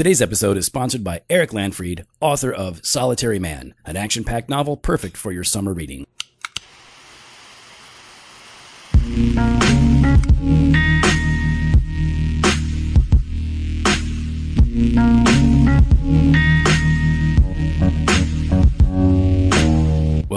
[0.00, 4.78] Today's episode is sponsored by Eric Landfried, author of Solitary Man, an action packed novel
[4.78, 6.06] perfect for your summer reading.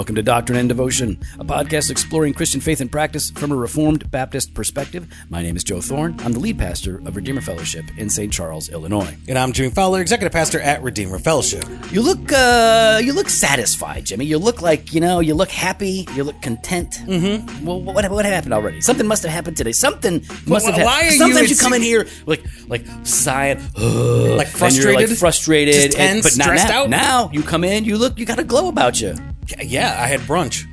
[0.03, 4.11] Welcome to Doctrine and Devotion, a podcast exploring Christian faith and practice from a Reformed
[4.11, 5.07] Baptist perspective.
[5.29, 6.19] My name is Joe Thorn.
[6.19, 8.29] I'm the lead pastor of Redeemer Fellowship in St.
[8.29, 9.15] Charles, Illinois.
[9.29, 11.63] And I'm Jimmy Fowler, executive pastor at Redeemer Fellowship.
[11.89, 14.25] You look, uh, you look satisfied, Jimmy.
[14.25, 16.05] You look like, you know, you look happy.
[16.15, 16.99] You look content.
[17.05, 17.65] Mm-hmm.
[17.65, 18.81] Well, what, what happened already?
[18.81, 19.71] Something must have happened today.
[19.71, 21.11] Something must have why happened.
[21.11, 25.17] are you Sometimes you, come in here like, like sighing, Like you're like frustrated?
[25.17, 26.89] frustrated, Just and- but not stressed now, out?
[26.89, 29.15] Now you come in, you look, you got a glow about you.
[29.63, 30.65] Yeah, I had brunch.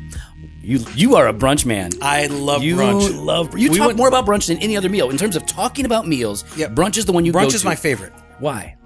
[0.62, 1.90] You, you are a brunch man.
[2.02, 3.24] I love you brunch.
[3.24, 5.46] love you We talk went- more about brunch than any other meal in terms of
[5.46, 6.44] talking about meals.
[6.56, 6.72] Yep.
[6.72, 7.66] brunch is the one you go Brunch is to.
[7.66, 8.12] my favorite.
[8.38, 8.76] Why?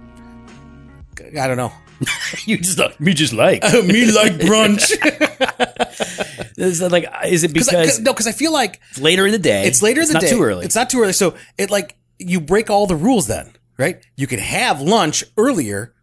[1.39, 1.73] I don't know.
[2.47, 3.62] you just like me just like.
[3.84, 4.91] Me like brunch.
[6.56, 9.27] is that like is it Cause I- because no, because I feel like it's later
[9.27, 9.64] in the day?
[9.66, 10.31] it's later in the not day.
[10.31, 10.64] too early.
[10.64, 11.12] It's not too early.
[11.12, 14.05] So it like you break all the rules then, right?
[14.16, 15.94] You can have lunch earlier,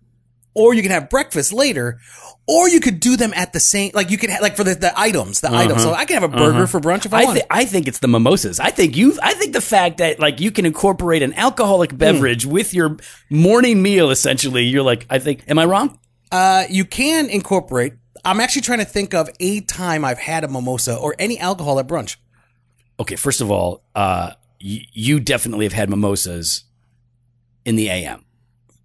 [0.53, 1.99] or you can have breakfast later,
[2.47, 3.91] or you could do them at the same.
[3.94, 5.81] Like you could have like for the, the items, the items.
[5.83, 7.23] So I can have a burger for brunch if I, Uh-huh.
[7.23, 7.39] I, want.
[7.39, 8.59] thi- I think it's the mimosas.
[8.59, 9.17] I think you.
[9.23, 11.39] I think the fact that like you can incorporate an Hmm.
[11.39, 12.97] alcoholic beverage with your
[13.29, 14.09] morning meal.
[14.09, 15.05] Essentially, you're like.
[15.09, 15.44] I think.
[15.47, 15.97] Am I wrong?
[16.31, 17.94] Uh, you can incorporate.
[18.23, 21.79] I'm actually trying to think of a time I've had a mimosa or any alcohol
[21.79, 22.17] at brunch.
[22.99, 23.16] Okay.
[23.16, 24.31] First of all, uh,
[24.63, 26.66] y- you definitely have had mimosas
[27.66, 28.23] in the AM.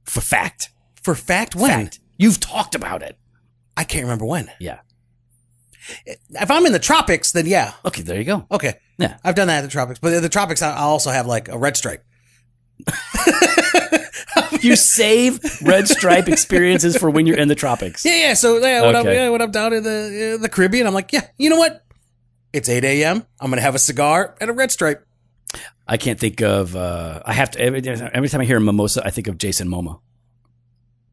[0.05, 0.70] For fact.
[1.07, 2.01] For fact, when Fact.
[2.19, 3.17] You've talked about it.
[3.77, 4.51] I can't remember when.
[4.59, 4.81] Yeah.
[6.05, 8.03] If I'm in the tropics, then yeah, Okay.
[8.03, 8.45] There you go.
[8.51, 9.19] okay, Yeah.
[9.23, 10.01] I've done that at the tropics.
[10.01, 12.03] But in the tropics, I I also have like a red stripe.
[14.61, 18.05] You save red stripe experiences for when you're in the tropics.
[18.05, 18.34] Yeah, yeah.
[18.34, 19.15] So yeah, when, I'm, Okay.
[19.15, 21.84] yeah, when I'm down in the uh, the Caribbean, I'm like, yeah, you know what?
[22.53, 23.25] It's 8 a.m.
[23.41, 25.06] I'm gonna have a cigar and a red stripe.
[25.87, 26.75] I can't think of.
[26.75, 30.00] Uh, I have to every, every time I hear mimosa, I think of Jason Momoa.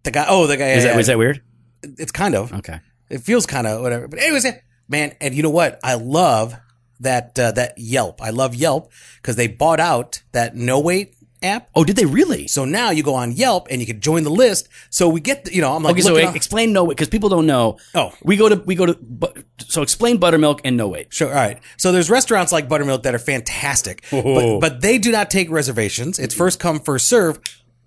[0.03, 0.25] The guy.
[0.27, 0.69] Oh, the guy.
[0.71, 0.99] Is yeah, that yeah.
[0.99, 1.41] is that weird?
[1.83, 2.53] It's kind of.
[2.53, 2.79] Okay.
[3.09, 4.07] It feels kind of whatever.
[4.07, 5.15] But anyways, yeah, man.
[5.21, 5.79] And you know what?
[5.83, 6.55] I love
[6.99, 8.21] that uh, that Yelp.
[8.21, 11.69] I love Yelp because they bought out that No Wait app.
[11.75, 12.47] Oh, did they really?
[12.47, 14.69] So now you go on Yelp and you can join the list.
[14.89, 17.09] So we get, the, you know, I'm like, Okay, so on- explain no wait because
[17.09, 17.77] people don't know.
[17.93, 18.13] Oh.
[18.23, 18.97] we go to we go to.
[19.01, 21.13] bu- So explain buttermilk and no wait.
[21.13, 21.27] Sure.
[21.27, 21.59] All right.
[21.77, 26.17] So there's restaurants like Buttermilk that are fantastic, but, but they do not take reservations.
[26.17, 27.39] It's first come, first serve,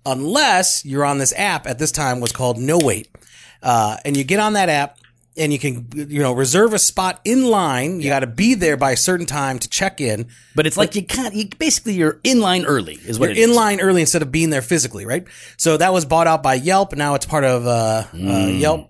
[0.07, 3.09] unless you're on this app at this time was called No Wait.
[3.61, 4.97] Uh, and you get on that app
[5.35, 7.99] and you can, you know, reserve a spot in line.
[7.99, 10.27] You got to be there by a certain time to check in.
[10.55, 11.35] But it's like you can't.
[11.35, 12.95] You, basically, you're in line early.
[12.95, 13.49] Is what You're it is.
[13.49, 15.27] in line early instead of being there physically, right?
[15.57, 16.95] So that was bought out by Yelp.
[16.95, 18.89] Now it's part of, uh, uh, Yelp.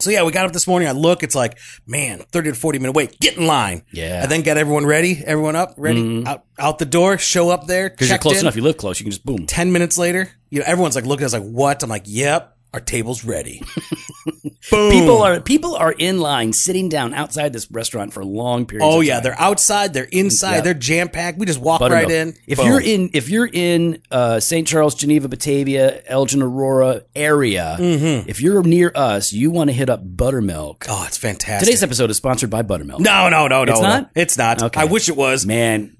[0.00, 0.88] So yeah, we got up this morning.
[0.88, 3.82] I look, it's like, man, 30 to 40 minute wait, get in line.
[3.92, 4.22] Yeah.
[4.22, 6.26] And then got everyone ready, everyone up, ready, mm-hmm.
[6.26, 8.40] out, out the door, show up there, because you're close in.
[8.40, 8.56] enough.
[8.56, 8.98] You live close.
[8.98, 9.46] You can just boom.
[9.46, 11.82] 10 minutes later, you know, everyone's like looking at us like, what?
[11.82, 13.62] I'm like, yep, our table's ready.
[14.70, 14.90] Boom.
[14.92, 18.86] People are people are in line, sitting down outside this restaurant for long periods.
[18.88, 20.60] Oh yeah, they're outside, they're inside, Yeah.
[20.60, 21.38] they're jam packed.
[21.38, 22.04] We just walk Buttermilk.
[22.08, 22.34] right in.
[22.46, 22.66] If Boom.
[22.68, 24.68] you're in, if you're in uh, St.
[24.68, 30.02] Charles, Geneva, Batavia, Elgin, Aurora area, if you're near us, you want to hit up
[30.04, 30.86] Buttermilk.
[30.88, 31.66] oh, it's fantastic.
[31.66, 33.00] Today's episode is sponsored by Buttermilk.
[33.00, 33.88] no, no, no, no, It's no.
[33.88, 34.10] not?
[34.14, 34.62] It's not.
[34.62, 34.80] Okay.
[34.80, 35.44] I wish it was.
[35.44, 35.96] Man,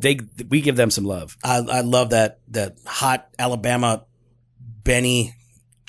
[0.00, 0.18] they
[0.48, 1.38] we give them some love.
[1.42, 4.04] I, I love that that hot Alabama
[4.84, 5.34] Benny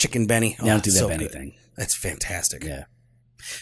[0.04, 0.56] chicken Benny.
[0.60, 1.32] Oh, don't do that so Benny good.
[1.38, 1.54] thing.
[1.78, 2.64] That's fantastic.
[2.64, 2.84] Yeah.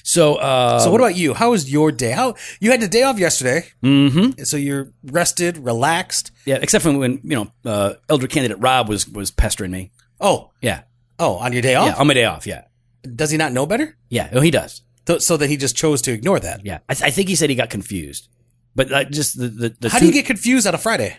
[0.04, 1.34] So, uh, So what about you?
[1.34, 2.12] How was your day?
[2.12, 3.60] How you had the day off yesterday?
[3.84, 4.46] mhm.
[4.46, 6.32] So you're rested, relaxed.
[6.46, 9.92] yeah, except for when you know uh, elder candidate Rob was was pestering me.
[10.20, 10.82] Oh, Yeah,
[11.18, 11.88] oh, on your day off?
[11.88, 12.46] yeah, on my day off.
[12.46, 12.62] Yeah,
[13.04, 13.98] Does he not know better?
[14.10, 14.30] yeah.
[14.34, 14.82] Oh, he does.
[15.08, 16.64] So, so that he just chose to ignore that.
[16.64, 18.28] Yeah, I, th- I think he said he got confused,
[18.76, 21.18] but uh, just the the, the How two- do you get confused on a Friday?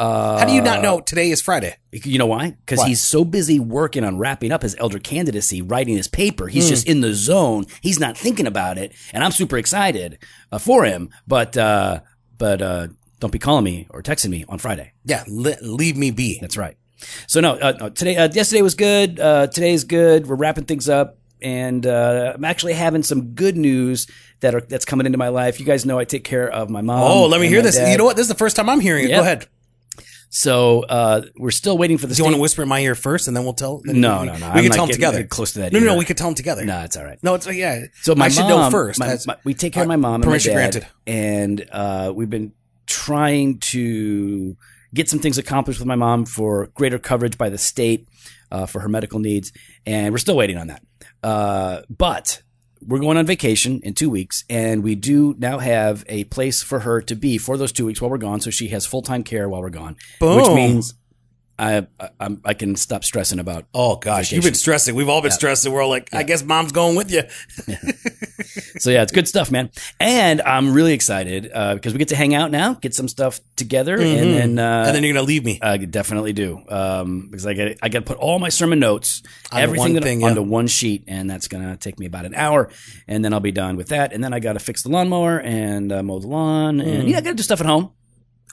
[0.00, 1.76] Uh, How do you not know today is Friday?
[1.92, 2.56] You know why?
[2.64, 6.48] Because he's so busy working on wrapping up his elder candidacy, writing his paper.
[6.48, 6.70] He's Hmm.
[6.70, 7.66] just in the zone.
[7.82, 10.18] He's not thinking about it, and I'm super excited
[10.50, 11.10] uh, for him.
[11.28, 12.00] But uh,
[12.38, 12.88] but uh,
[13.20, 14.92] don't be calling me or texting me on Friday.
[15.04, 16.38] Yeah, li- leave me be.
[16.40, 16.78] That's right.
[17.26, 19.20] So no, uh, no today, uh, yesterday was good.
[19.20, 20.26] Uh, today's good.
[20.26, 24.06] We're wrapping things up, and uh, I'm actually having some good news
[24.40, 25.60] that are that's coming into my life.
[25.60, 27.02] You guys know I take care of my mom.
[27.02, 27.76] Oh, let me hear this.
[27.76, 27.90] dad.
[27.92, 28.16] You know what?
[28.16, 29.10] This is the first time I'm hearing it.
[29.10, 29.16] Yeah.
[29.16, 29.46] Go ahead.
[30.32, 32.14] So uh, we're still waiting for the.
[32.14, 33.82] Do you want to whisper in my ear first, and then we'll tell?
[33.84, 34.38] then No, we, no, no.
[34.38, 35.24] We I'm can tell them together.
[35.24, 35.96] close to that No, no, no.
[35.96, 36.64] We could tell them together.
[36.64, 37.18] No, it's all right.
[37.22, 37.86] No, it's yeah.
[38.02, 39.00] So my I should mom, know first.
[39.00, 40.86] my- my- we take care of my mom and Permission my dad, granted.
[41.06, 42.52] and uh, we've been
[42.86, 44.56] trying to
[44.94, 48.06] get some things accomplished with my mom for greater coverage by the state.
[48.52, 49.52] uh, for her medical needs,
[49.86, 50.82] and we're still waiting on that.
[51.22, 52.42] Uh, but
[52.86, 56.80] we're going on vacation in two weeks, and we do now have a place for
[56.80, 58.40] her to be for those two weeks while we're gone.
[58.40, 60.36] So she has full time care while we're gone, Boom.
[60.36, 60.94] which means
[61.58, 63.66] I, I I'm, I can stop stressing about.
[63.74, 64.94] Oh gosh, you've been stressing.
[64.94, 65.72] We've all been stressing.
[65.72, 67.22] We're all like, I guess mom's going with you.
[68.78, 69.70] So yeah, it's good stuff, man.
[69.98, 73.40] And I'm really excited uh, because we get to hang out now, get some stuff
[73.56, 74.02] together, and
[74.34, 74.86] then uh, Mm-hmm.
[74.88, 75.58] and then you're gonna leave me.
[75.62, 79.22] I definitely do um, because I got I got to put all my sermon notes,
[79.52, 80.28] everything that- thing, yeah.
[80.28, 82.70] onto one sheet, and that's gonna take me about an hour,
[83.08, 84.12] and then I'll be done with that.
[84.12, 87.18] And then I got to fix the lawnmower and uh, mow the lawn, and yeah,
[87.18, 87.90] I got to do stuff at home.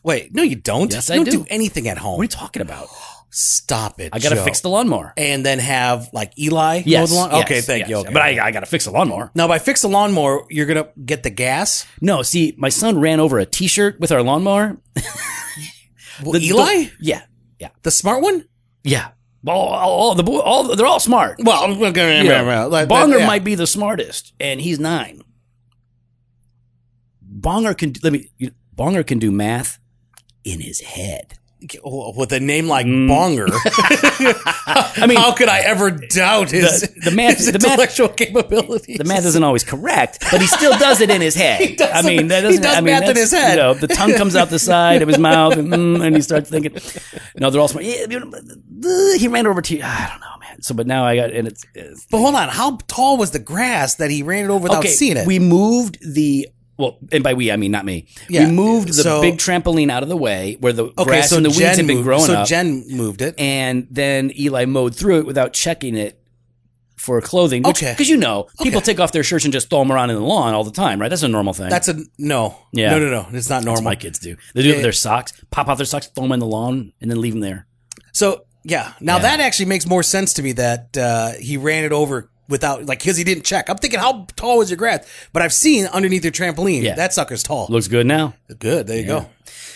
[0.03, 0.91] Wait, no, you don't.
[0.93, 1.31] Yes, you I don't do.
[1.31, 2.13] do anything at home.
[2.17, 2.87] What are you talking about?
[3.29, 4.09] Stop it.
[4.13, 4.44] I got to Joe.
[4.44, 5.13] fix the lawnmower.
[5.18, 7.31] and then have like Eli mow Yes, the lawn.
[7.31, 7.89] yes, okay, thank yes.
[7.89, 7.97] you.
[7.97, 8.13] Okay.
[8.13, 9.31] But I, I got to fix the lawnmower.
[9.35, 11.85] now, by fix the lawnmower, you're gonna get the gas.
[12.01, 14.77] No, see, my son ran over a T-shirt with our lawnmower.
[16.24, 17.21] Well, The- Eli, the- yeah,
[17.59, 18.45] yeah, the smart one.
[18.83, 19.09] yeah.
[19.45, 21.38] All, all, all the boy, all they're all smart.
[21.41, 23.27] Well, okay, You know, like, Bonger yeah.
[23.27, 25.21] might be the smartest, and he's nine.
[27.39, 28.30] Bonger can let me.
[28.75, 29.80] Bonger can do math
[30.44, 31.38] in his head.
[31.83, 33.07] With a name like Mm.
[33.09, 33.48] Bonger.
[35.01, 38.09] I mean, How could I ever doubt his, The- the math- his the math- intellectual
[38.09, 38.98] capabilities?
[38.98, 41.81] the math isn't always correct, but he still does it in his head.
[41.94, 42.62] I mean, that he doesn't.
[42.63, 43.51] does I mean, math in his head.
[43.51, 46.21] You know, the tongue comes out the side of his mouth, and, mm, and he
[46.21, 46.75] starts thinking.
[47.38, 47.86] No, they're all smart.
[47.86, 48.06] Yeah,
[49.18, 49.75] he ran over to.
[49.77, 49.83] You.
[49.83, 50.62] I don't know, man.
[50.62, 53.39] So, but now I got, and it's, it's But hold on, how tall was the
[53.39, 54.89] grass that he ran it over without okay.
[54.89, 55.25] seeing it?
[55.27, 56.50] We moved the.
[56.77, 58.06] Well, and by we I mean not me.
[58.29, 61.29] Yeah, we moved the so- big trampoline out of the way where the okay, grass
[61.31, 63.33] so and the weeds Jen had been moved, growing so up, Jen moved it.
[63.39, 66.19] and then Eli mowed through it without checking it
[66.95, 67.63] for clothing.
[67.63, 67.94] Which, Okay.
[67.94, 68.85] because you know people Okay.
[68.85, 71.00] take off their shirts and just throw them around in the lawn all the time,
[71.00, 71.09] right?
[71.09, 71.69] That's a normal thing.
[71.69, 72.56] That's a no.
[72.74, 72.91] Yeah.
[72.91, 73.27] No, no, no.
[73.33, 73.83] It's not That's normal.
[73.83, 74.35] what my kids do.
[74.53, 76.94] They do it with their socks, pop off their socks, throw them in the lawn,
[77.01, 77.65] and then leave them there.
[78.13, 79.21] So yeah, now Yeah.
[79.23, 82.99] that actually makes more sense to me that uh, he ran it over without like
[82.99, 83.69] because he didn't check.
[83.69, 85.07] I'm thinking how tall was your grass?
[85.33, 86.95] But I've seen underneath your trampoline Yeah.
[86.95, 87.67] that sucker's tall.
[87.69, 88.33] Looks good now.
[88.59, 88.88] Good.
[88.88, 89.29] There you go.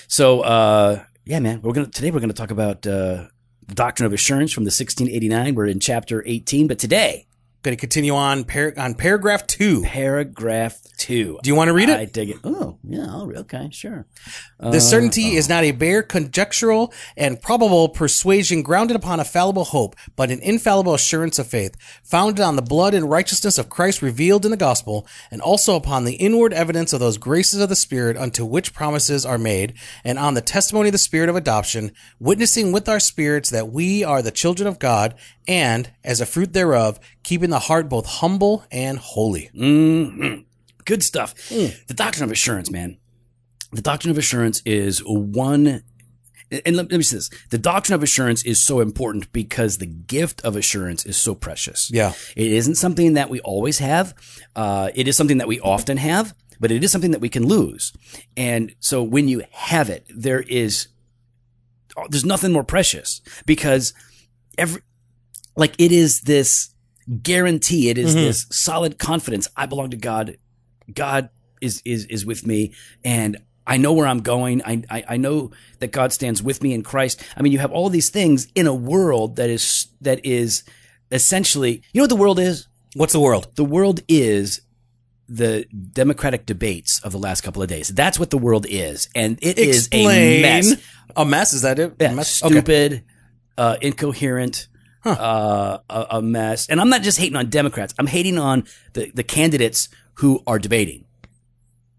[0.08, 3.28] So, uh, yeah, man, we're gonna today we're gonna talk about uh,
[3.68, 5.56] the doctrine of assurance from the 1689.
[5.56, 7.28] We're in chapter 18, but today
[7.64, 9.84] Going to continue on par- on paragraph two.
[9.84, 11.40] paragraph two.
[11.44, 12.00] Do you want to read it?
[12.00, 12.38] I dig it.
[12.44, 13.22] Oh, yeah.
[13.22, 14.08] Okay, sure.
[14.60, 19.66] Uh, The certainty is not a bare conjectural and probable persuasion grounded upon a fallible
[19.66, 24.02] hope, but an infallible assurance of faith, founded on the blood and righteousness of Christ
[24.02, 27.76] revealed in the gospel, and also upon the inward evidence of those graces of the
[27.76, 29.74] Spirit unto which promises are made,
[30.04, 34.04] and on the testimony of the Spirit of adoption, witnessing with our spirits that we
[34.04, 35.14] are the children of God,
[35.48, 39.50] and, as a fruit thereof, keeping the heart both humble and holy.
[40.86, 41.34] good stuff.
[41.50, 42.98] The doctrine of assurance, man.
[43.72, 45.84] The doctrine of assurance is one.
[46.66, 49.86] And let, let me say this: the doctrine of assurance is so important because the
[49.86, 51.90] gift of assurance is so precious.
[51.92, 52.14] Yeah.
[52.36, 54.14] it isn't something that we always have.
[54.56, 57.46] Uh, it is something that we often have, but it is something that we can
[57.48, 57.94] lose.
[58.36, 60.90] And so when you have it, there is
[62.10, 63.94] there's nothing more precious because
[64.58, 64.82] every
[65.56, 66.74] like it is this
[67.24, 70.38] guarantee it is this solid confidence i belong to god
[70.94, 73.38] god is is is with me and
[73.68, 76.84] i know where i'm going I, I i know that god stands with me in
[76.84, 80.64] christ i mean you have all these things in a world that is that is
[81.12, 83.48] essentially you know what the world is What's the world?
[83.56, 84.62] the world is
[85.28, 89.38] the democratic debates of the last couple of days that's what the world is and
[89.42, 90.74] it is a mess
[91.16, 91.52] A mess?
[91.54, 91.94] Is that it?
[92.00, 92.42] yeah, a mess?
[92.44, 92.54] Okay.
[92.54, 93.04] stupid,
[93.58, 94.68] uh, incoherent,
[95.06, 96.68] uh, a, a mess.
[96.70, 97.94] And I'm not just hating on Democrats.
[98.00, 101.06] I'm hating on the, the candidates who are debating,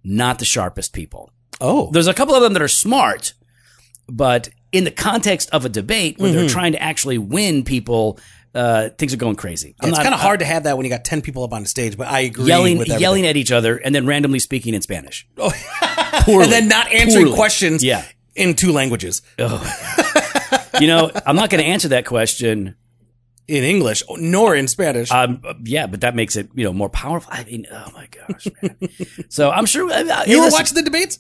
[0.04, 1.30] not the sharpest people.
[1.61, 1.90] Oh.
[1.92, 3.35] There's a couple of them that are smart,
[4.09, 8.18] but in the context of a debate where they're trying to actually win people,
[8.54, 9.75] uh, things are going crazy.
[9.80, 11.62] I'm it's kind of hard to have that when you got 10 people up on
[11.62, 14.75] the stage, but I agree yelling with yelling at each other and then randomly speaking
[14.75, 15.26] in Spanish.
[15.37, 17.37] and then not answering Poorly.
[17.37, 18.04] questions Yeah.
[18.35, 19.23] in two languages.
[20.80, 22.76] You know, I'm not going to answer that question
[23.49, 25.11] In English, nor in Spanish.
[25.11, 27.33] Um, yeah, but that makes it you know more powerful.
[27.33, 28.77] I mean, oh my gosh, man.
[29.29, 31.19] so I'm sure I, I, you were listen, watching the debates?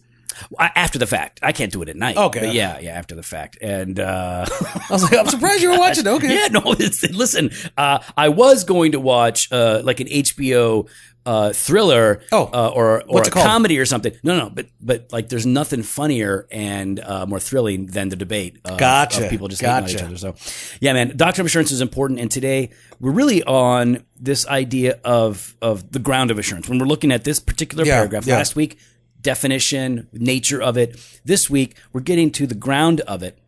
[0.58, 1.40] After the fact.
[1.42, 2.16] I can't do it at night.
[2.16, 2.52] Okay.
[2.52, 6.06] yeah, yeah, after the fact, and uh, I was like, I'm surprised you were watching.
[6.06, 6.34] Okay.
[6.34, 10.88] yeah, no, it's, listen, uh, I was going to watch uh, like an HBO
[11.24, 12.50] uh, thriller, Oh.
[12.52, 14.12] uh, or or a comedy or something.
[14.22, 18.58] No, no, but but like, there's nothing funnier and uh, more thrilling than the debate.
[18.64, 19.24] Of, Gotcha.
[19.24, 20.16] of people just hating on each other.
[20.16, 20.34] So,
[20.80, 22.18] yeah, man, doctrine of assurance is important.
[22.20, 26.68] And today we're really on this idea of of the ground of assurance.
[26.68, 28.36] When we're looking at this particular Yeah, paragraph, yeah.
[28.36, 28.78] last week
[29.20, 30.98] definition, nature of it.
[31.24, 33.38] This week we're getting to the ground of it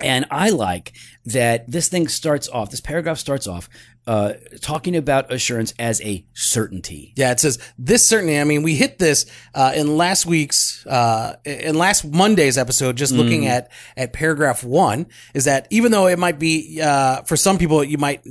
[0.00, 0.92] And I like
[1.24, 3.68] that this thing starts off, this paragraph starts off
[4.08, 7.12] uh, talking about assurance as a certainty.
[7.14, 8.40] Yeah, it says this certainty.
[8.40, 12.96] I mean, we hit this uh, in last week's, uh, in last Monday's episode.
[12.96, 17.36] Just looking at at paragraph one, is that even though it might be uh, for
[17.36, 18.24] some people, you might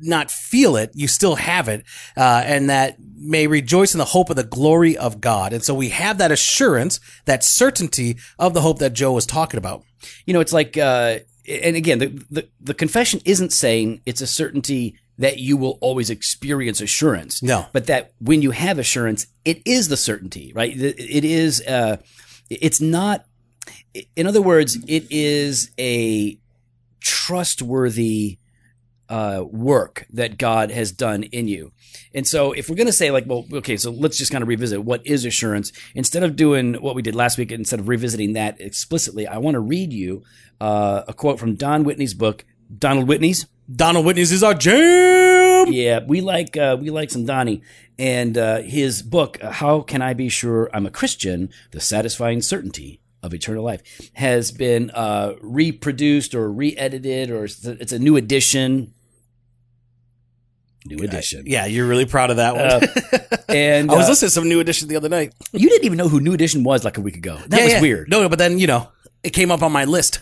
[0.00, 1.84] not feel it, you still have it,
[2.16, 5.52] uh, and that may rejoice in the hope of the glory of God.
[5.52, 9.58] And so we have that assurance, that certainty of the hope that Joe was talking
[9.58, 9.82] about.
[10.26, 14.26] You know, it's like, uh, and again, the, the, the confession isn't saying it's a
[14.26, 17.42] certainty that you will always experience assurance.
[17.42, 17.66] No.
[17.72, 20.72] But that when you have assurance, it is the certainty, right?
[20.72, 21.96] It is, uh,
[22.48, 23.24] it's not,
[24.14, 26.38] in other words, it is a
[27.00, 28.38] trustworthy,
[29.08, 31.72] uh, work that God has done in you.
[32.14, 34.48] And so if we're going to say like, well, okay, so let's just kind of
[34.48, 38.34] revisit what is assurance instead of doing what we did last week, instead of revisiting
[38.34, 40.22] that explicitly, I want to read you,
[40.60, 42.44] uh, a quote from Don Whitney's book,
[42.76, 43.46] Donald Whitney's.
[43.74, 45.72] Donald Whitney's is our jam.
[45.72, 47.62] Yeah, we like uh, we like some Donnie
[47.98, 49.38] and uh, his book.
[49.42, 51.50] uh, How can I be sure I'm a Christian?
[51.72, 53.82] The satisfying certainty of eternal life
[54.14, 58.94] has been uh, reproduced or re-edited, or it's a new edition.
[60.88, 61.44] New edition.
[61.46, 62.64] Yeah, you're really proud of that one.
[62.64, 65.34] Uh, and I was uh, listening to some new edition the other night.
[65.52, 67.38] you didn't even know who New Edition was like a week ago.
[67.48, 67.80] That Yeah, was yeah.
[67.80, 68.08] weird.
[68.10, 68.88] No, but then you know
[69.22, 70.20] it came up on my list.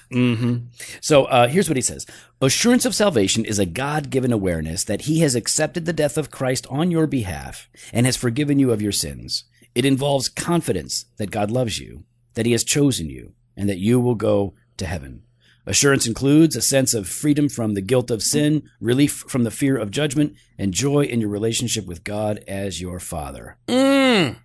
[1.01, 2.07] So uh, here's what he says
[2.41, 6.31] Assurance of salvation is a God given awareness that he has accepted the death of
[6.31, 9.45] Christ on your behalf and has forgiven you of your sins.
[9.75, 12.05] It involves confidence that God loves you,
[12.35, 15.23] that he has chosen you, and that you will go to heaven.
[15.67, 19.77] Assurance includes a sense of freedom from the guilt of sin, relief from the fear
[19.77, 23.57] of judgment, and joy in your relationship with God as your Father.
[23.67, 24.37] Mm.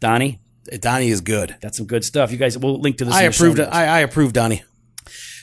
[0.00, 0.40] Donnie,
[0.80, 1.56] Donnie is good.
[1.60, 2.32] that's some good stuff.
[2.32, 3.14] You guys, we'll link to this.
[3.14, 3.58] I in the show approved.
[3.58, 3.70] notes.
[3.72, 4.62] I, I approve, Donnie.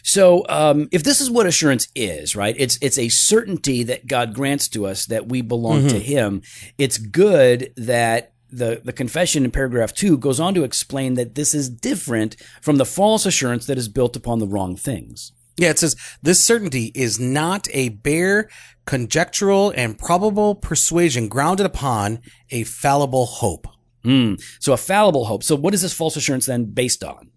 [0.06, 2.54] So, um, if this is what assurance is, right?
[2.60, 6.42] It's it's a certainty that God grants to us that we belong to Him.
[6.78, 11.54] It's good that the the confession in paragraph two goes on to explain that this
[11.54, 15.32] is different from the false assurance that is built upon the wrong things.
[15.58, 18.50] Yeah, it says this certainty is not a bare
[18.86, 22.20] conjectural and probable persuasion grounded upon
[22.50, 23.68] a fallible hope.
[24.04, 24.42] Mm.
[24.60, 25.44] So, a fallible hope.
[25.44, 27.30] So, what is this false assurance then based on?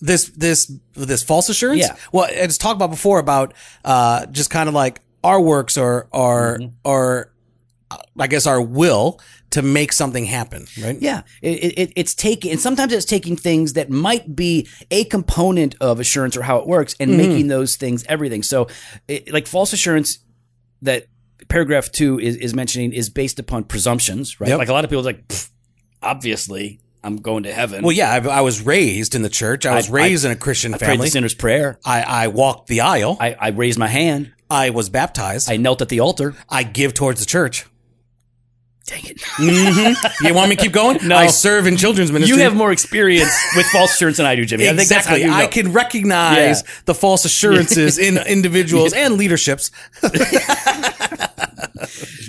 [0.00, 1.80] This this this false assurance.
[1.80, 1.96] Yeah.
[2.12, 3.54] Well, it's talked about before about
[3.84, 7.32] uh, just kind of like our works or or or
[7.90, 11.00] uh, I guess our will to make something happen, right?
[11.00, 15.74] Yeah, it, it, it's taking, and sometimes it's taking things that might be a component
[15.80, 17.18] of assurance or how it works, and mm-hmm.
[17.18, 18.42] making those things everything.
[18.42, 18.68] So,
[19.06, 20.18] it, like false assurance,
[20.82, 21.06] that
[21.48, 24.48] paragraph two is, is mentioning is based upon presumptions, right?
[24.48, 24.58] Yep.
[24.58, 25.32] Like a lot of people are like,
[26.02, 27.82] obviously, I'm going to heaven.
[27.82, 29.64] Well, yeah, I, I was raised in the church.
[29.64, 31.06] I was I- raised in a Christian I prayed family.
[31.06, 31.78] the sinner's prayer.
[31.84, 33.16] I, I walked the aisle.
[33.18, 34.32] I, I, I raised my hand.
[34.50, 35.50] I was baptized.
[35.50, 36.34] I knelt at the altar.
[36.48, 37.66] I give towards the church.
[38.88, 39.96] Dang it!
[40.22, 41.06] You want me to keep going?
[41.06, 41.16] No.
[41.16, 42.36] I serve in children's ministry.
[42.36, 44.64] you have more experience with false assurance than I do, Jimmy.
[44.64, 45.20] I think that's exactly.
[45.22, 45.34] you know.
[45.34, 46.70] I can recognize Yeah.
[46.86, 49.70] the false assurances in individuals and leaderships.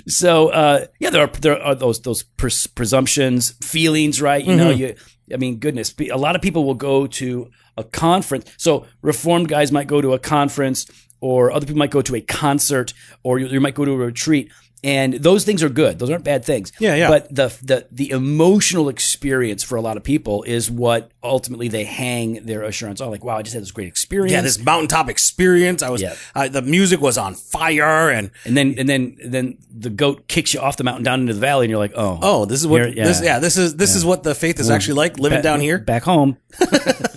[0.06, 4.44] So uh, yeah, there are there are those those pres- presumptions, feelings, right?
[4.44, 4.94] You know, you.
[5.32, 8.50] I mean, goodness, a lot of people will go to a conference.
[8.56, 10.86] So reformed guys might go to a conference,
[11.20, 13.96] or other people might go to a concert, or you, you might go to a
[13.96, 14.50] retreat.
[14.82, 16.72] And those things are good; those aren't bad things.
[16.78, 17.08] Yeah, yeah.
[17.08, 21.84] But the the the emotional experience for a lot of people is what ultimately they
[21.84, 23.10] hang their assurance on.
[23.10, 24.32] Like, wow, I just had this great experience.
[24.32, 25.82] Yeah, this mountaintop experience.
[25.82, 26.00] I was.
[26.00, 26.14] Yeah.
[26.34, 30.54] Uh, the music was on fire, and and then and then then the goat kicks
[30.54, 32.66] you off the mountain down into the valley, and you're like, oh, oh, this is
[32.66, 32.96] what.
[32.96, 33.04] Yeah.
[33.04, 35.78] This, yeah, this is this is what the faith is actually like living down here.
[35.78, 36.38] back home.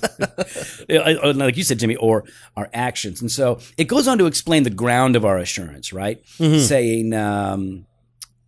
[0.89, 2.23] Like you said, Jimmy, or
[2.55, 3.21] our actions.
[3.21, 6.23] And so it goes on to explain the ground of our assurance, right?
[6.37, 6.59] Mm-hmm.
[6.59, 7.85] Saying, um,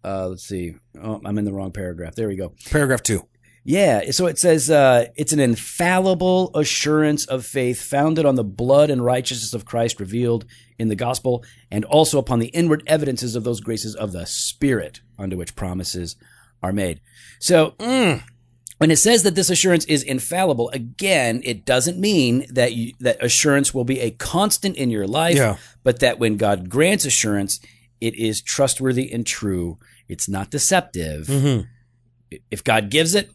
[0.04, 2.16] uh, let's see, oh, I'm in the wrong paragraph.
[2.16, 2.54] There we go.
[2.70, 3.28] Paragraph two.
[3.68, 4.12] Yeah.
[4.12, 9.04] So it says uh, it's an infallible assurance of faith founded on the blood and
[9.04, 10.46] righteousness of Christ revealed
[10.78, 15.02] in the gospel and also upon the inward evidences of those graces of the Spirit
[15.18, 16.16] unto which promises
[16.62, 17.02] are made.
[17.40, 17.74] So
[18.78, 23.24] when it says that this assurance is infallible, again, it doesn't mean that you, that
[23.24, 25.58] assurance will be a constant in your life, Yeah.
[25.84, 27.60] but that when God grants assurance,
[28.02, 29.78] it is trustworthy and true.
[30.10, 31.28] It's not deceptive.
[31.28, 32.38] Mm-hmm.
[32.52, 33.30] If God gives it,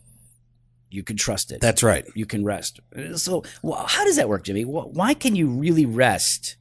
[0.90, 1.60] you can trust it.
[1.60, 2.04] That's right.
[2.14, 2.80] you can rest.
[3.16, 4.64] So, well, how does that work, Jimmy?
[4.64, 6.56] Why can you really rest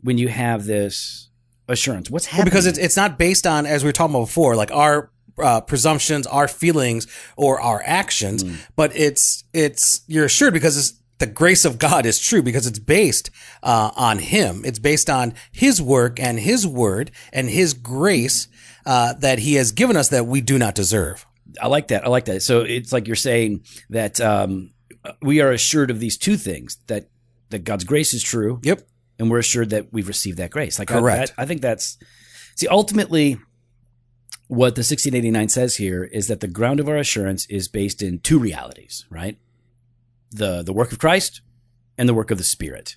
[0.00, 1.28] when you have this
[1.68, 2.10] assurance?
[2.10, 2.46] What's happening?
[2.46, 5.60] because it's it's not based on as we were talking about before, like our uh,
[5.62, 8.56] presumptions, our feelings, or our actions, Mm.
[8.76, 12.78] but it's it's you're assured because it's the grace of God is true because it's
[12.78, 13.30] based
[13.62, 14.62] uh, on Him.
[14.64, 18.48] It's based on His work and His word and His grace
[18.84, 21.24] uh, that He has given us that we do not deserve.
[21.62, 22.04] I like that.
[22.04, 22.42] I like that.
[22.42, 24.72] So it's like you're saying that um,
[25.22, 27.08] we are assured of these two things that
[27.50, 28.58] that God's grace is true.
[28.64, 28.82] Yep.
[29.20, 30.80] And we're assured that we've received that grace.
[30.80, 31.32] Like Correct.
[31.38, 31.96] I, I, I think that's
[32.56, 33.38] see ultimately
[34.48, 38.18] what the 1689 says here is that the ground of our assurance is based in
[38.18, 39.38] two realities, right?
[40.30, 41.40] The the work of Christ
[41.96, 42.96] and the work of the Spirit.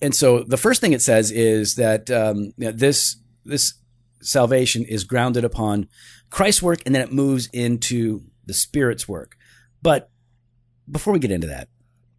[0.00, 3.74] And so the first thing it says is that um, this this
[4.20, 5.88] salvation is grounded upon
[6.30, 9.36] Christ's work, and then it moves into the Spirit's work.
[9.80, 10.10] But
[10.90, 11.68] before we get into that,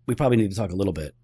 [0.05, 1.15] we probably need to talk a little bit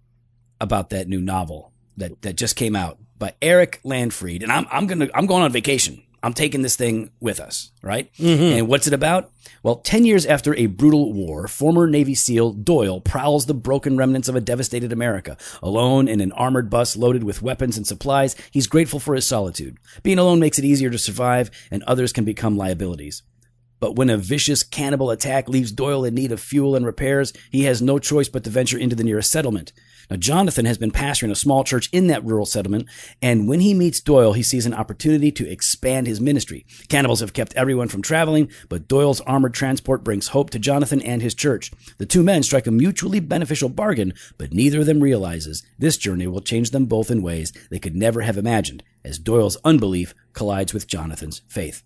[0.60, 4.42] about that new novel that, that just came out by Eric Landfried.
[4.42, 6.02] And I'm, I'm gonna I'm going on vacation.
[6.22, 8.12] I'm taking this thing with us, right?
[8.14, 8.58] Mm-hmm.
[8.58, 9.30] And what's it about?
[9.62, 14.28] Well, 10 years after a brutal war, former Navy SEAL Doyle prowls the broken remnants
[14.28, 15.36] of a devastated America.
[15.62, 19.78] Alone in an armored bus loaded with weapons and supplies, he's grateful for his solitude.
[20.02, 23.22] Being alone makes it easier to survive, and others can become liabilities.
[23.80, 27.64] But when a vicious cannibal attack leaves Doyle in need of fuel and repairs, he
[27.64, 29.72] has no choice but to venture into the nearest settlement.
[30.10, 32.88] Now, Jonathan has been pastoring a small church in that rural settlement,
[33.22, 36.66] and when he meets Doyle, he sees an opportunity to expand his ministry.
[36.88, 41.22] Cannibals have kept everyone from traveling, but Doyle's armored transport brings hope to Jonathan and
[41.22, 41.70] his church.
[41.98, 46.26] The two men strike a mutually beneficial bargain, but neither of them realizes this journey
[46.26, 50.74] will change them both in ways they could never have imagined, as Doyle's unbelief collides
[50.74, 51.84] with Jonathan's faith.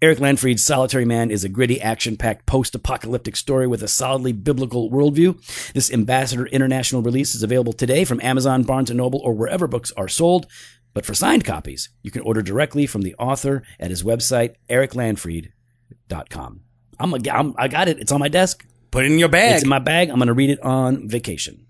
[0.00, 4.32] Eric Landfried's Solitary Man is a gritty, action packed post apocalyptic story with a solidly
[4.32, 5.72] biblical worldview.
[5.72, 9.92] This Ambassador International release is available today from Amazon, Barnes & Noble, or wherever books
[9.96, 10.46] are sold.
[10.94, 16.60] But for signed copies, you can order directly from the author at his website, ericlandfried.com.
[16.98, 17.98] I'm, a, I'm I got it.
[18.00, 18.66] It's on my desk.
[18.90, 19.54] Put it in your bag.
[19.54, 20.08] It's in my bag.
[20.08, 21.66] I'm going to read it on vacation.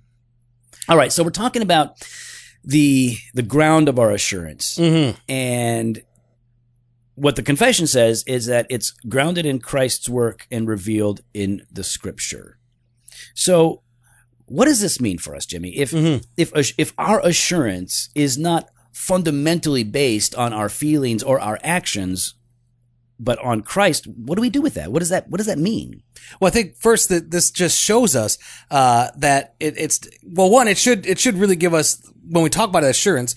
[0.89, 2.03] All right, so we're talking about
[2.65, 5.19] the the ground of our assurance, mm-hmm.
[5.31, 6.03] and
[7.19, 11.83] what the confession says is that it's grounded in Christ's work and revealed in the
[11.83, 12.59] Scripture.
[13.35, 13.83] So,
[14.47, 15.77] what does this mean for us, Jimmy?
[15.77, 15.93] If
[16.37, 22.35] if if our assurance is not fundamentally based on our feelings or our actions,
[23.21, 24.93] but on Christ, what do we do with that?
[24.93, 26.03] What does that What does that mean?
[26.41, 28.39] Well, I think first that this just shows us
[28.71, 32.51] uh, that it, it's well, one, it should it should really give us when we
[32.51, 33.35] talk about assurance,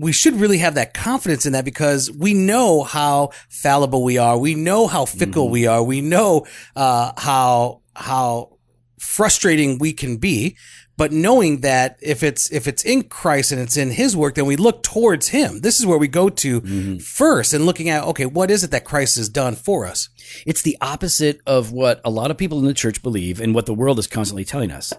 [0.00, 4.38] we should really have that confidence in that because we know how fallible we are,
[4.38, 8.56] we know how fickle we are, we know uh, how how
[8.98, 10.56] frustrating we can be.
[10.96, 14.44] But knowing that if it's if it's in Christ and it's in His work, then
[14.44, 15.60] we look towards Him.
[15.60, 18.84] This is where we go to first, and looking at okay, what is it that
[18.84, 20.10] Christ has done for us?
[20.46, 23.66] It's the opposite of what a lot of people in the church believe and what
[23.66, 24.92] the world is constantly telling us.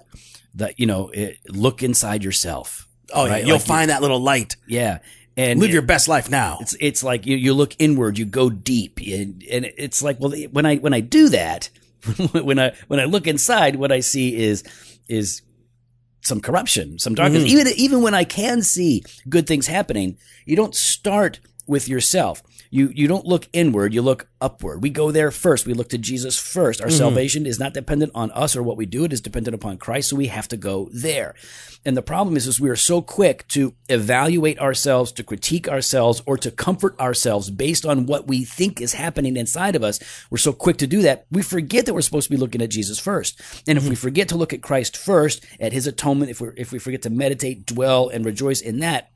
[0.55, 2.87] That you know, it, look inside yourself.
[3.13, 4.55] Oh, yeah, you'll Like, find that little light.
[4.67, 4.99] yeah,
[5.37, 6.57] and Live your best life now.
[6.61, 10.31] It's it's like you, you look inward, you go deep, and, and it's like well
[10.51, 11.69] when I when I do that,
[12.31, 14.63] when I when I look inside, what I see is
[15.07, 15.41] is
[16.21, 17.43] some corruption, some darkness.
[17.43, 17.47] Mm.
[17.47, 22.43] Even even when I can see good things happening, you don't start with yourself.
[22.71, 24.81] You you don't look inward, you look upward.
[24.81, 25.67] We go there first.
[25.67, 26.81] We look to Jesus first.
[26.81, 26.97] Our mm-hmm.
[26.97, 29.03] salvation is not dependent on us or what we do.
[29.03, 31.35] It is dependent upon Christ, so we have to go there.
[31.83, 36.21] And the problem is, is we are so quick to evaluate ourselves, to critique ourselves,
[36.25, 39.99] or to comfort ourselves based on what we think is happening inside of us.
[40.29, 41.25] We're so quick to do that.
[41.29, 43.41] We forget that we're supposed to be looking at Jesus first.
[43.67, 43.95] And if we mm-hmm.
[43.95, 47.09] forget to look at Christ first, at his atonement, if we if we forget to
[47.09, 49.11] meditate, dwell, and rejoice in that,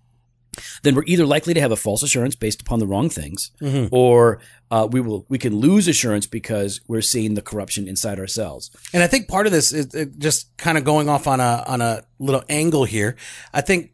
[0.83, 3.51] then we're either likely to have a false assurance based upon the wrong things,
[3.91, 4.39] or
[4.71, 8.71] uh, we will we can lose assurance because we're seeing the corruption inside ourselves.
[8.93, 11.63] And I think part of this is it just kind of going off on a
[11.67, 13.15] on a little angle here.
[13.53, 13.91] I think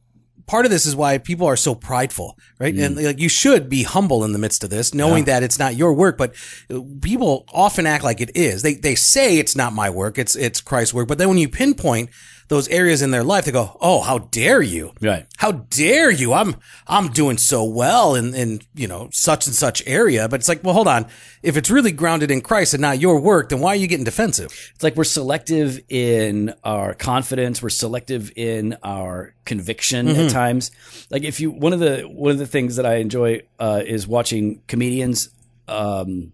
[0.48, 2.76] part of this is why people are so prideful, right?
[2.76, 5.76] And like you should be humble in the midst of this, knowing that it's not
[5.76, 6.36] your work, but
[6.70, 8.62] uh, people often act like it is.
[8.62, 11.48] They they say it's not my work, it's it's Christ's work, but then when you
[11.50, 12.10] pinpoint
[12.52, 15.26] those areas in their life, they go, "Oh, how dare you!" Right.
[15.38, 16.34] How dare you?
[16.34, 20.50] I'm I'm doing so well in in you know such and such area, but it's
[20.50, 21.08] like, well, hold on.
[21.42, 24.04] If it's really grounded in Christ and not your work, then why are you getting
[24.04, 24.52] defensive?
[24.76, 27.64] It's like we're selective in our confidence.
[27.64, 30.72] We're selective in our conviction at times.
[31.10, 34.10] Like if you one of the one of the things that I enjoy uh, is
[34.10, 35.30] watching comedians
[35.70, 36.34] um,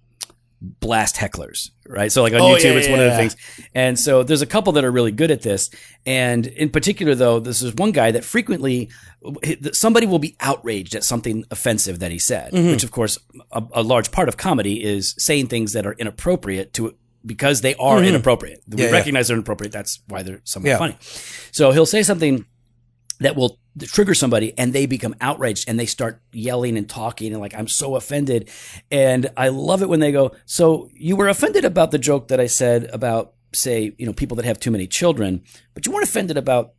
[0.61, 1.69] blast hecklers.
[1.87, 2.11] Right.
[2.11, 3.35] So like on Oh, YouTube, yeah, it's yeah, one of the things.
[3.75, 5.69] And so there's a couple that are really good at this.
[6.05, 8.89] And in particular, though, this is one guy that frequently
[9.73, 12.71] somebody will be outraged at something offensive that he said, Mm-hmm.
[12.71, 13.17] which of course
[13.51, 17.75] a, a large part of comedy is saying things that are inappropriate to because they
[17.75, 18.61] are inappropriate.
[18.67, 18.79] We Mm-hmm.
[18.79, 18.91] Yeah, yeah.
[18.91, 19.73] recognize they're inappropriate.
[19.73, 20.77] That's why they're somewhat Yeah.
[20.77, 20.97] funny.
[21.51, 22.45] So he'll say something
[23.19, 27.41] that will trigger somebody and they become outraged and they start yelling and talking and
[27.41, 28.49] like I'm so offended.
[28.89, 32.39] And I love it when they go so you were offended about the joke that
[32.39, 35.41] I said about say you know people that have too many children
[35.73, 36.73] but you weren't offended about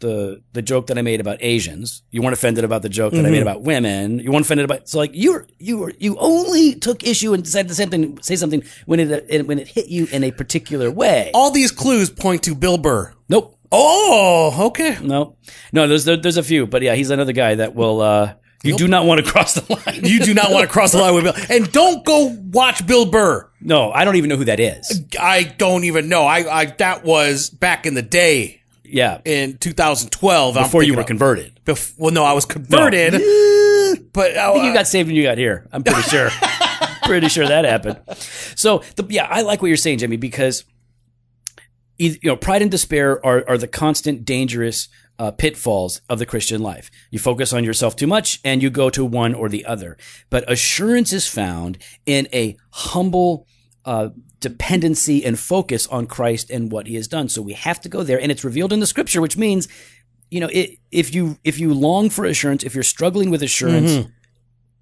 [0.00, 2.02] the the joke that I made about Asians.
[2.10, 3.48] You weren't offended about the joke that I made mm-hmm.
[3.48, 4.18] about women.
[4.18, 7.46] You weren't offended about so like you were you were you only took issue and
[7.46, 10.90] said the same thing say something when it when it hit you in a particular
[10.90, 11.30] way.
[11.32, 13.14] All these clues point to Bill Burr.
[13.28, 14.98] nope Oh, okay.
[15.02, 15.36] no,
[15.72, 15.86] no.
[15.86, 18.00] There's there, there's a few, but yeah, he's another guy that will.
[18.00, 20.04] uh You do not want to cross the line.
[20.04, 21.34] You do not want to cross the line with Bill.
[21.50, 23.50] And don't go watch Bill Burr.
[23.60, 25.02] no, I don't even know who that is.
[25.20, 26.22] I don't even know.
[26.24, 30.56] I, I that was back in the day Yeah, in 2012.
[30.56, 31.60] I'm before you thinking were of- converted.
[31.64, 33.12] Bef- well, no, I was converted,
[34.12, 35.66] but uh, I think you got saved when you got here.
[35.72, 36.28] I'm pretty sure.
[37.04, 37.98] pretty sure that happened.
[38.54, 40.64] So the, yeah, I like what you're saying, Jimmy, because
[41.98, 46.62] you know pride and despair are are the constant dangerous uh, pitfalls of the Christian
[46.62, 46.90] life.
[47.10, 49.96] You focus on yourself too much, and you go to one or the other.
[50.30, 53.46] But assurance is found in a humble.
[53.84, 54.08] Uh,
[54.40, 57.30] dependency and focus on Christ and what He has done.
[57.30, 59.68] So we have to go there, and it's revealed in the Scripture, which means,
[60.30, 64.06] you know, it, if you if you long for assurance, if you're struggling with assurance,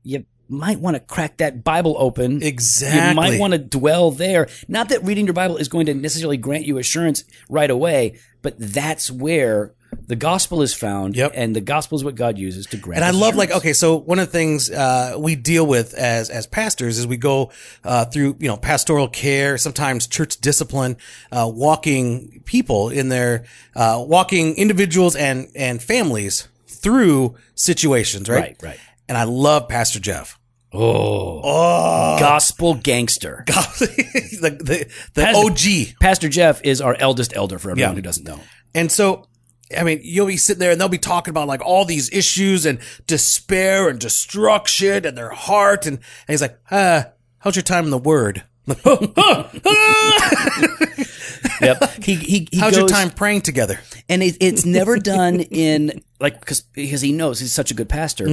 [0.02, 2.42] you might want to crack that Bible open.
[2.42, 3.08] Exactly.
[3.08, 4.48] You might want to dwell there.
[4.68, 8.54] Not that reading your Bible is going to necessarily grant you assurance right away, but
[8.58, 9.74] that's where
[10.06, 11.16] the gospel is found.
[11.16, 11.32] Yep.
[11.34, 12.96] And the gospel is what God uses to grant.
[12.96, 15.94] And I us love like okay, so one of the things uh, we deal with
[15.94, 17.50] as as pastors is we go
[17.84, 20.96] uh, through you know pastoral care, sometimes church discipline,
[21.30, 28.40] uh, walking people in their uh, walking individuals and and families through situations, right?
[28.40, 28.80] Right, right.
[29.08, 30.38] And I love Pastor Jeff.
[30.74, 32.16] Oh, oh.
[32.18, 33.44] gospel gangster.
[33.46, 35.96] the the, the Pastor- OG.
[36.00, 37.96] Pastor Jeff is our eldest elder for everyone Yeah.
[37.96, 38.40] who doesn't know.
[38.74, 39.28] And so,
[39.76, 42.64] I mean, you'll be sitting there and they'll be talking about like all these issues
[42.64, 45.86] and despair and destruction and their heart.
[45.86, 47.04] And, and he's like, uh,
[47.38, 48.44] how's your time in the word?
[51.60, 52.04] Yep.
[52.04, 53.80] He he, he How's your time praying together?
[54.08, 57.88] and it, it's never done in like because because he knows he's such a good
[57.88, 58.26] pastor.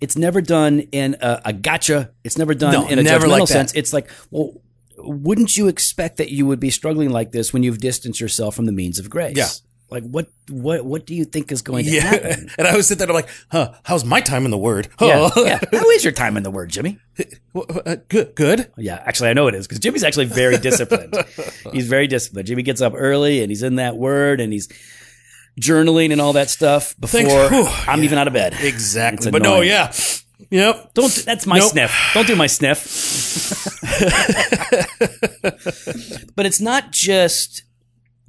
[0.00, 2.10] It's never done in a, a gotcha.
[2.24, 2.82] It's never done Mm-hmm.
[2.84, 3.72] No, in a never judgmental like sense.
[3.74, 4.60] It's like, well,
[4.98, 8.66] wouldn't you expect that you would be struggling like this when you've distanced yourself from
[8.66, 9.36] the means of grace?
[9.36, 9.48] Yeah.
[9.94, 12.00] Like what what what do you think is going to Yeah.
[12.02, 12.50] happen?
[12.58, 14.88] and I was sitting there I'm like, huh, how's my time in the word?
[15.00, 15.60] Yeah, Oh, yeah.
[15.72, 16.98] How is your time in the word, Jimmy?
[17.54, 18.72] uh, good, good.
[18.76, 21.14] Yeah, actually, I know it is because Jimmy's actually very disciplined.
[21.72, 22.48] he's very disciplined.
[22.48, 24.68] Jimmy gets up early and he's in that word and he's
[25.60, 28.54] journaling and all that stuff before Whew, I'm even out of bed.
[28.60, 29.30] Exactly.
[29.30, 29.92] But no, yeah.
[30.50, 30.94] Yep.
[30.94, 31.14] Don't.
[31.24, 31.70] That's my Nope.
[31.70, 32.10] sniff.
[32.12, 32.82] Don't do my sniff.
[36.34, 37.62] but it's not just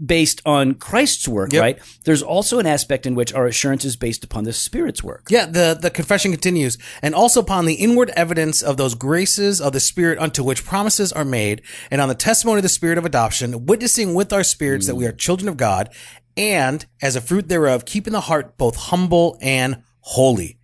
[0.03, 1.61] based on Christ's work, Yep.
[1.61, 1.79] right?
[2.03, 5.27] There's also an aspect in which our assurance is based upon the Spirit's work.
[5.29, 6.77] Yeah, the, the confession continues.
[7.01, 11.13] And also upon the inward evidence of those graces of the Spirit unto which promises
[11.13, 14.85] are made, and on the testimony of the Spirit of adoption, witnessing with our spirits
[14.87, 15.89] that we are children of God,
[16.35, 20.57] and as a fruit thereof, keeping the heart both humble and holy.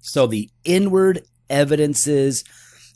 [0.00, 2.42] So the inward evidences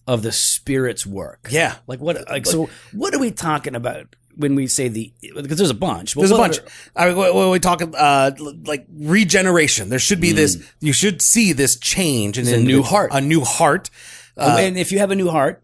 [0.07, 1.49] of the Spirit's work.
[1.51, 1.77] Yeah.
[1.87, 2.29] Like what?
[2.31, 2.71] Like so?
[2.93, 5.13] What are we talking about when we say the?
[5.21, 6.17] Because there's a bunch.
[6.17, 6.59] Well, There's a bunch.
[6.97, 10.37] I mean, when we talk uh, like regeneration, there should be hmm.
[10.37, 10.73] this.
[10.81, 13.11] You should see this change in a new heart.
[13.13, 13.91] A new heart.
[14.37, 15.63] Oh, and if you have a new heart,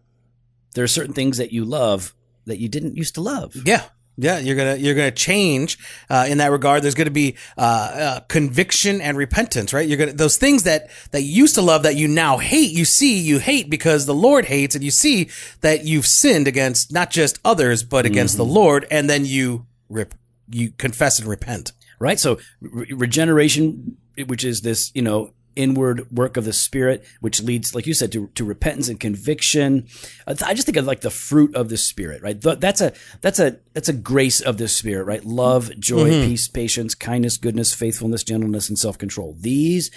[0.73, 2.13] there are certain things that you love
[2.45, 3.55] that you didn't used to love.
[3.65, 3.83] Yeah.
[4.19, 5.77] Yeah, you're gonna you're gonna change
[6.09, 6.81] uh, in that regard.
[6.81, 9.87] There's gonna be uh, uh, conviction and repentance, right?
[9.87, 12.71] You're gonna those things that that you used to love that you now hate.
[12.71, 15.29] You see, you hate because the Lord hates, and you see
[15.61, 20.15] that you've sinned against not just others but against the Lord, and then you rip
[20.49, 21.73] you confess and repent.
[21.99, 22.19] right?
[22.19, 27.75] So re- regeneration, which is this, you know, inward work of the spirit, which leads,
[27.75, 29.87] like you said, to, to repentance and conviction.
[30.27, 32.39] I just think of like the fruit of the spirit, right?
[32.39, 35.25] That's a, that's a, that's a grace of the spirit, right?
[35.25, 36.27] Love, joy, mm-hmm.
[36.27, 39.35] peace, patience, kindness, goodness, faithfulness, gentleness, and self-control.
[39.39, 39.91] These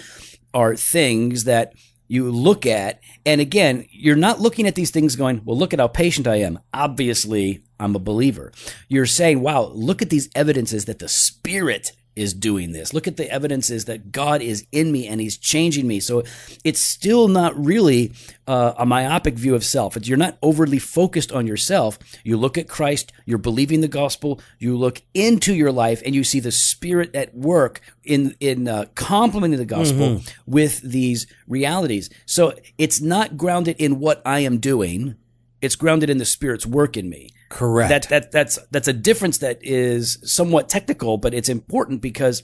[0.53, 1.73] are things that
[2.07, 2.99] you look at.
[3.25, 6.37] And again, you're not looking at these things going, well, look at how patient I
[6.37, 6.59] am.
[6.73, 8.51] Obviously, I'm a believer.
[8.89, 12.93] You're saying, wow, look at these evidences that the Spirit is doing this.
[12.93, 15.99] Look at the evidences that God is in me and He's changing me.
[15.99, 16.23] So
[16.63, 18.11] it's still not really
[18.47, 19.95] uh, a myopic view of self.
[19.95, 21.97] It's, you're not overly focused on yourself.
[22.23, 26.23] You look at Christ, you're believing the gospel, you look into your life, and you
[26.23, 32.09] see the Spirit at work in in uh, complementing the gospel with these realities.
[32.25, 35.15] So it's not grounded in what I am doing.
[35.61, 37.29] It's grounded in the Spirit's work in me.
[37.51, 37.89] Correct.
[37.89, 42.43] That that that's that's a difference that is somewhat technical, but it's important because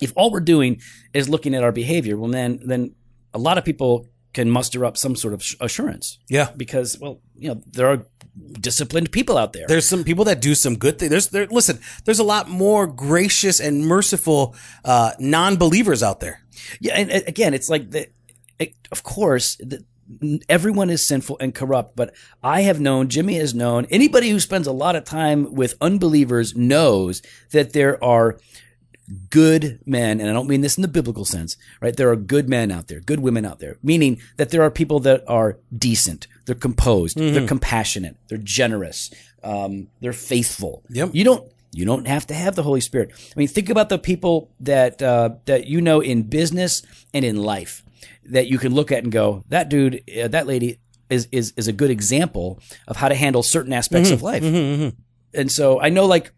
[0.00, 0.80] if all we're doing
[1.12, 2.94] is looking at our behavior, well then then
[3.34, 6.18] a lot of people can muster up some sort of assurance.
[6.28, 6.50] Yeah.
[6.56, 8.06] Because well, you know, there are
[8.52, 9.66] disciplined people out there.
[9.66, 11.10] There's some people that do some good things.
[11.10, 16.40] There's there listen, there's a lot more gracious and merciful uh non-believers out there.
[16.80, 18.08] Yeah, and again, it's like the
[18.58, 19.84] it, of course, the,
[20.48, 24.66] everyone is sinful and corrupt, but I have known, Jimmy has known, anybody who spends
[24.66, 28.38] a lot of time with unbelievers knows that there are
[29.30, 31.96] good men, and I don't mean this in the biblical sense, right?
[31.96, 35.00] There are good men out there, good women out there, meaning that there are people
[35.00, 37.34] that are decent, they're composed, mm-hmm.
[37.34, 39.10] they're compassionate, they're generous,
[39.42, 40.82] um, they're faithful.
[40.90, 41.10] Yep.
[41.12, 43.12] You don't you don't have to have the Holy Spirit.
[43.14, 46.82] I mean, think about the people that uh, that you know in business
[47.14, 47.82] and in life
[48.24, 50.78] that you can look at and go, that dude, uh, that lady
[51.10, 54.14] is is is a good example of how to handle certain aspects mm-hmm.
[54.14, 54.42] of life.
[54.42, 55.40] Mm-hmm, mm-hmm.
[55.40, 56.32] And so I know, like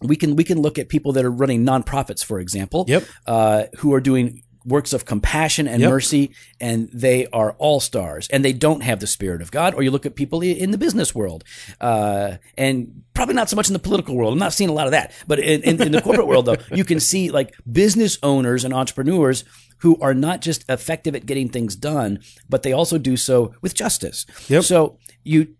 [0.00, 3.04] we can we can look at people that are running nonprofits, for example, yep.
[3.26, 5.90] uh, who are doing works of compassion and yep.
[5.90, 9.74] mercy, and they are all stars, and they don't have the spirit of God.
[9.74, 11.44] Or you look at people in the business world,
[11.80, 14.32] uh, and probably not so much in the political world.
[14.32, 16.56] I'm not seeing a lot of that, but in, in, in the corporate world, though,
[16.72, 19.44] you can see like business owners and entrepreneurs
[19.78, 23.74] who are not just effective at getting things done, but they also do so with
[23.74, 24.24] justice.
[24.48, 24.64] Yep.
[24.64, 25.54] So you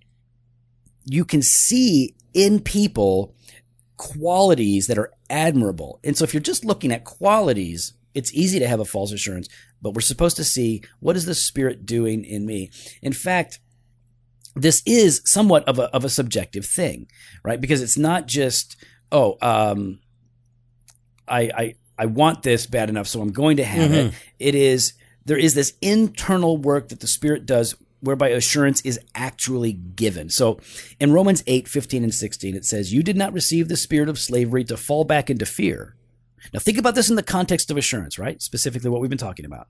[1.05, 3.35] you can see in people
[3.97, 6.01] qualities that are admirable.
[6.03, 9.49] And so if you're just looking at qualities it's easy to have a false assurance,
[9.83, 12.71] but we're supposed to see what is the Spirit doing in me.
[13.03, 13.59] In fact,
[14.55, 17.09] this is somewhat of a of a subjective thing,
[17.43, 17.61] right?
[17.61, 18.77] Because it's not just
[19.11, 19.99] oh, um,
[21.27, 24.09] I I I want this bad enough, so I'm going to have mm-hmm.
[24.09, 24.15] it.
[24.39, 29.73] It is there is this internal work that the Spirit does whereby assurance is actually
[29.73, 30.29] given.
[30.29, 30.61] So
[31.01, 34.19] in Romans 8, 15 and 16, it says, You did not receive the spirit of
[34.19, 35.97] slavery to fall back into fear
[36.53, 38.41] now think about this in the context of assurance, right?
[38.43, 39.69] Specifically what we've been talking about.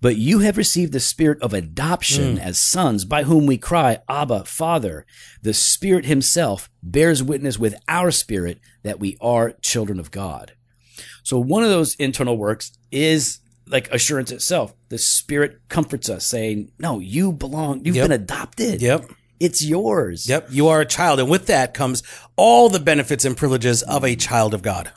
[0.00, 2.40] But you have received the spirit of adoption mm.
[2.40, 5.06] as sons by whom we cry, Abba, Father.
[5.42, 10.52] The Spirit himself bears witness with our spirit that we are children of God.
[11.22, 14.74] So one of those internal works is like assurance itself.
[14.90, 17.84] The Spirit comforts us saying, no, you belong.
[17.84, 18.04] You've yep.
[18.04, 18.82] been adopted.
[18.82, 19.10] Yep.
[19.40, 20.28] It's yours.
[20.28, 20.48] Yep.
[20.50, 21.18] You are a child.
[21.18, 22.02] And with that comes
[22.36, 24.92] all the benefits and privileges of a child of God.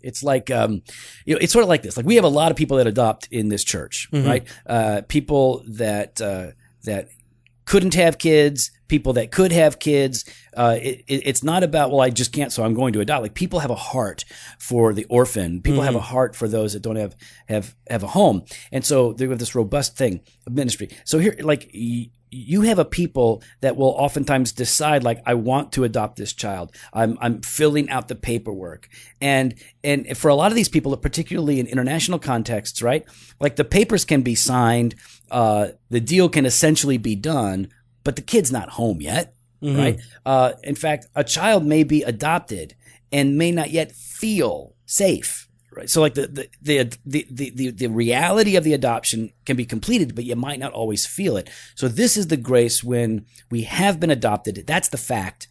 [0.00, 0.82] It's like, um,
[1.24, 1.96] you know, it's sort of like this.
[1.96, 4.26] Like we have a lot of people that adopt in this church, mm-hmm.
[4.26, 4.46] right?
[4.66, 6.52] Uh, people that uh,
[6.84, 7.08] that
[7.64, 10.24] couldn't have kids, people that could have kids.
[10.56, 13.22] Uh, it, it, it's not about well, I just can't, so I'm going to adopt.
[13.22, 14.24] Like people have a heart
[14.58, 15.60] for the orphan.
[15.62, 15.86] People mm-hmm.
[15.86, 17.14] have a heart for those that don't have
[17.48, 20.88] have have a home, and so they have this robust thing of ministry.
[21.04, 21.70] So here, like
[22.30, 26.74] you have a people that will oftentimes decide like I want to adopt this child.
[26.92, 28.88] I'm I'm filling out the paperwork.
[29.20, 33.04] And and for a lot of these people, particularly in international contexts, right?
[33.40, 34.94] Like the papers can be signed,
[35.30, 37.68] uh, the deal can essentially be done,
[38.04, 39.78] but the kid's not home yet, mm-hmm.
[39.78, 40.00] right?
[40.24, 42.74] Uh, in fact, a child may be adopted
[43.10, 45.47] and may not yet feel safe
[45.78, 45.88] right?
[45.88, 50.14] So like the the, the the the the reality of the adoption can be completed,
[50.14, 51.48] but you might not always feel it.
[51.76, 54.64] So this is the grace when we have been adopted.
[54.66, 55.46] That's the fact.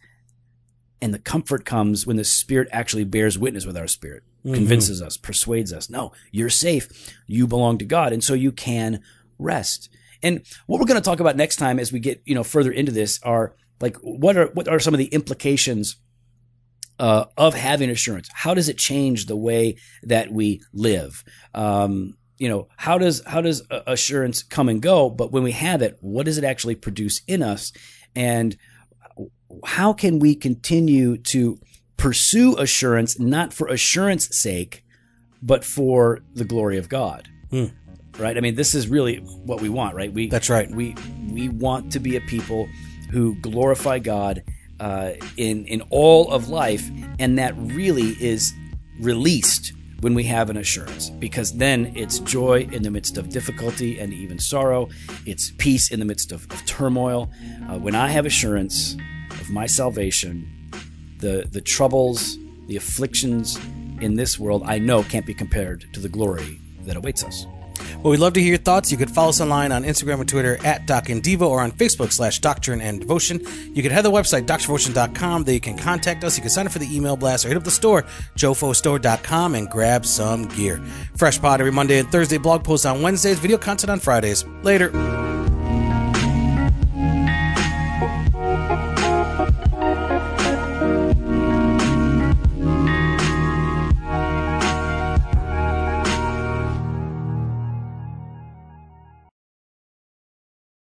[1.00, 4.54] And the comfort comes when the Spirit actually bears witness with our spirit, mm-hmm.
[4.54, 5.88] convinces us, persuades us.
[5.88, 7.14] No, you're safe.
[7.26, 8.12] You belong to God.
[8.12, 9.00] And so you can
[9.38, 9.88] rest.
[10.22, 12.72] And what we're going to talk about next time as we get, you know, further
[12.72, 15.96] into this are like, what are, what are some of the implications
[16.98, 18.28] uh, of having assurance?
[18.32, 21.24] How does it change the way that we live?
[21.54, 25.10] Um, you know, how does how does assurance come and go?
[25.10, 27.72] But when we have it, what does it actually produce in us?
[28.14, 28.56] And
[29.64, 31.58] how can we continue to
[31.96, 34.84] pursue assurance not for assurance sake,
[35.42, 37.28] but for the glory of God?
[37.50, 37.66] Hmm.
[38.18, 38.36] Right?
[38.36, 40.12] I mean, this is really what we want, right?
[40.12, 40.70] We That's right.
[40.70, 40.94] We
[41.30, 42.68] we want to be a people
[43.10, 44.42] who glorify God
[44.80, 48.52] uh, in in all of life, and that really is
[49.00, 53.98] released when we have an assurance, because then it's joy in the midst of difficulty
[53.98, 54.88] and even sorrow.
[55.26, 57.28] It's peace in the midst of, of turmoil.
[57.68, 58.96] Uh, when I have assurance
[59.30, 60.46] of my salvation,
[61.18, 62.38] the the troubles,
[62.68, 63.58] the afflictions
[64.00, 67.46] in this world, I know can't be compared to the glory that awaits us.
[68.02, 68.92] Well, we'd love to hear your thoughts.
[68.92, 71.72] You could follow us online on Instagram and Twitter at Doc and Devo or on
[71.72, 73.40] Facebook slash Doctrine and Devotion.
[73.74, 75.44] You can head to the website, doctrinedevotion.com.
[75.44, 76.36] There you can contact us.
[76.36, 78.04] You can sign up for the email blast or hit up the store,
[78.36, 80.82] jofostore.com, and grab some gear.
[81.16, 84.44] Fresh pod every Monday and Thursday, blog posts on Wednesdays, video content on Fridays.
[84.62, 85.37] Later.